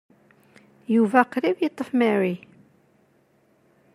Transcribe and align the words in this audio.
Yuba 0.95 1.19
qrib 1.31 1.57
yeṭṭef 1.61 1.89
Mary. 1.99 2.35